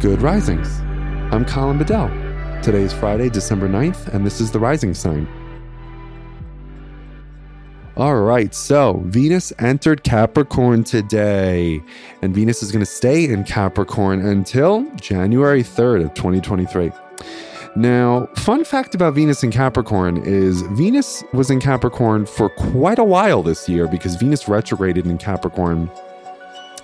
[0.00, 0.80] Good Risings.
[1.30, 2.08] I'm Colin Bedell.
[2.62, 5.28] Today is Friday, December 9th, and this is the Rising Sign.
[7.98, 11.82] All right, so Venus entered Capricorn today,
[12.22, 16.90] and Venus is going to stay in Capricorn until January 3rd of 2023.
[17.76, 23.04] Now, fun fact about Venus in Capricorn is Venus was in Capricorn for quite a
[23.04, 25.90] while this year because Venus retrograded in Capricorn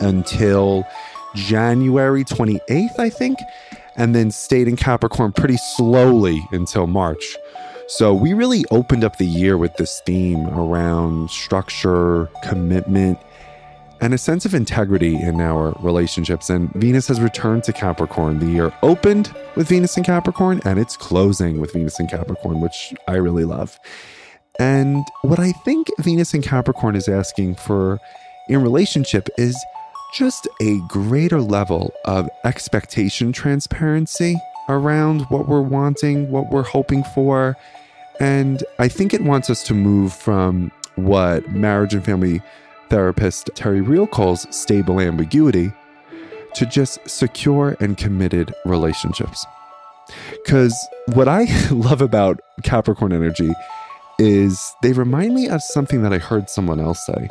[0.00, 0.86] until
[1.34, 3.38] January 28th, I think,
[3.96, 7.36] and then stayed in Capricorn pretty slowly until March.
[7.88, 13.18] So we really opened up the year with this theme around structure, commitment,
[14.00, 16.48] and a sense of integrity in our relationships.
[16.50, 18.38] And Venus has returned to Capricorn.
[18.38, 22.94] The year opened with Venus in Capricorn and it's closing with Venus in Capricorn, which
[23.08, 23.78] I really love.
[24.58, 27.98] And what I think Venus in Capricorn is asking for
[28.48, 29.56] in relationship is
[30.12, 34.36] just a greater level of expectation transparency
[34.68, 37.56] around what we're wanting, what we're hoping for.
[38.18, 42.42] And I think it wants us to move from what marriage and family
[42.88, 45.72] therapist Terry Real calls stable ambiguity
[46.54, 49.46] to just secure and committed relationships.
[50.32, 53.52] Because what I love about Capricorn energy
[54.18, 57.28] is they remind me of something that I heard someone else say,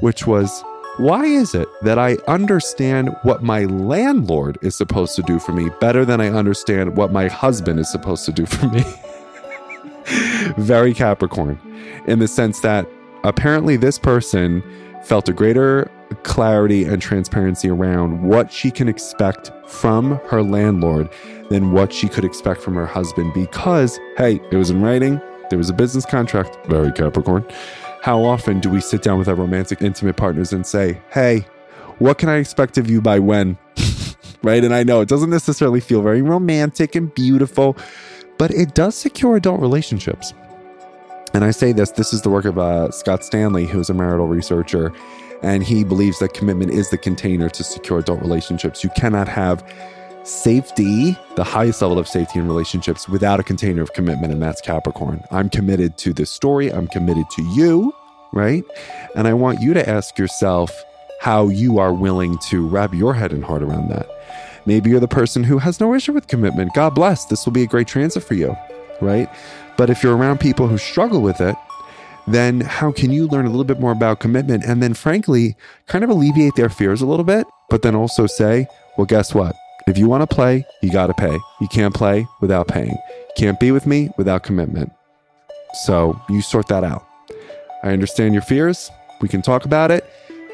[0.00, 0.64] which was,
[0.96, 5.68] why is it that I understand what my landlord is supposed to do for me
[5.80, 8.84] better than I understand what my husband is supposed to do for me?
[10.56, 11.58] Very Capricorn,
[12.06, 12.88] in the sense that
[13.24, 14.62] apparently this person
[15.02, 15.90] felt a greater
[16.22, 21.08] clarity and transparency around what she can expect from her landlord
[21.50, 25.58] than what she could expect from her husband because, hey, it was in writing, there
[25.58, 27.44] was a business contract, very Capricorn.
[28.04, 31.46] How often do we sit down with our romantic, intimate partners and say, hey,
[32.00, 33.56] what can I expect of you by when?
[34.42, 34.62] right?
[34.62, 37.78] And I know it doesn't necessarily feel very romantic and beautiful,
[38.36, 40.34] but it does secure adult relationships.
[41.32, 44.28] And I say this this is the work of uh, Scott Stanley, who's a marital
[44.28, 44.92] researcher,
[45.42, 48.84] and he believes that commitment is the container to secure adult relationships.
[48.84, 49.64] You cannot have
[50.24, 54.60] safety, the highest level of safety in relationships, without a container of commitment, and that's
[54.60, 55.22] Capricorn.
[55.30, 57.94] I'm committed to this story, I'm committed to you,
[58.32, 58.64] right?
[59.14, 60.70] And I want you to ask yourself
[61.20, 64.08] how you are willing to wrap your head and heart around that.
[64.66, 66.74] Maybe you're the person who has no issue with commitment.
[66.74, 67.26] God bless.
[67.26, 68.56] This will be a great transit for you,
[69.00, 69.28] right?
[69.76, 71.54] But if you're around people who struggle with it,
[72.26, 76.02] then how can you learn a little bit more about commitment and then, frankly, kind
[76.02, 79.54] of alleviate their fears a little bit, but then also say, well, guess what?
[79.86, 81.38] If you want to play, you got to pay.
[81.60, 82.88] You can't play without paying.
[82.88, 84.90] You can't be with me without commitment.
[85.84, 87.06] So you sort that out.
[87.82, 88.90] I understand your fears.
[89.20, 90.04] We can talk about it.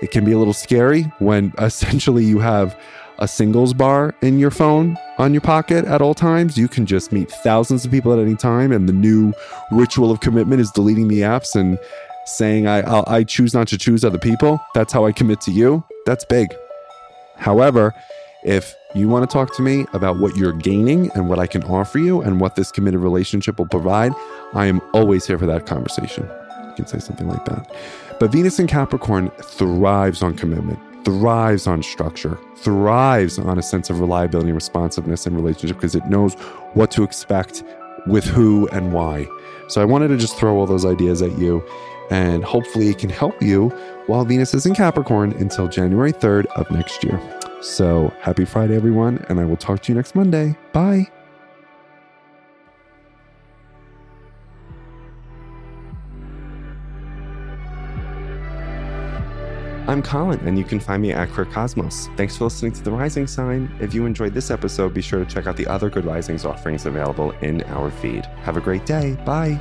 [0.02, 2.76] It can be a little scary when essentially you have
[3.20, 6.58] a singles bar in your phone on your pocket at all times.
[6.58, 8.72] You can just meet thousands of people at any time.
[8.72, 9.32] And the new
[9.70, 11.78] ritual of commitment is deleting the apps and
[12.24, 14.60] saying, I, I'll, I choose not to choose other people.
[14.74, 15.84] That's how I commit to you.
[16.06, 16.52] That's big.
[17.36, 17.94] However,
[18.42, 21.62] if you want to talk to me about what you're gaining and what I can
[21.64, 24.12] offer you and what this committed relationship will provide,
[24.54, 26.24] I am always here for that conversation.
[26.68, 27.70] You can say something like that.
[28.18, 34.00] But Venus in Capricorn thrives on commitment, thrives on structure, thrives on a sense of
[34.00, 36.34] reliability and responsiveness in relationship because it knows
[36.74, 37.62] what to expect
[38.06, 39.26] with who and why.
[39.68, 41.62] So I wanted to just throw all those ideas at you
[42.10, 43.68] and hopefully it can help you
[44.06, 47.20] while Venus is in Capricorn until January 3rd of next year.
[47.60, 50.56] So happy Friday, everyone, and I will talk to you next Monday.
[50.72, 51.06] Bye.
[59.86, 62.08] I'm Colin, and you can find me at Queer Cosmos.
[62.16, 63.74] Thanks for listening to The Rising Sign.
[63.80, 66.86] If you enjoyed this episode, be sure to check out the other Good Risings offerings
[66.86, 68.24] available in our feed.
[68.44, 69.18] Have a great day.
[69.26, 69.60] Bye.